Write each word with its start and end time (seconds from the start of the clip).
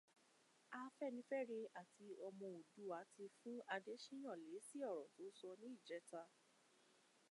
Afẹ́nifẹ́re 0.83 1.59
àti 1.81 2.05
Ọmọ 2.27 2.47
Oòduà 2.55 2.99
ti 3.13 3.23
fún 3.37 3.57
Adesina 3.75 4.31
lésì 4.45 4.77
ọ̀rọ̀ 4.91 5.07
tó 5.15 5.25
sọ 5.37 5.49
níjẹta. 5.61 6.21